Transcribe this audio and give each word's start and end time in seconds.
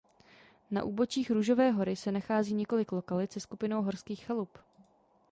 Na 0.71 0.83
úbočích 0.83 1.31
Růžové 1.31 1.71
hory 1.71 1.95
se 1.95 2.11
nachází 2.11 2.53
několik 2.53 2.91
lokalit 2.91 3.31
se 3.31 3.39
skupinou 3.39 3.81
horských 3.81 4.25
chalup. 4.25 4.57